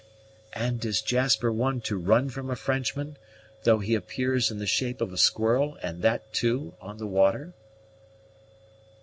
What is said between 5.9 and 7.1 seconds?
that, too, on the